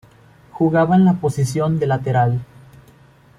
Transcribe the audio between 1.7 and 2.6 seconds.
de lateral.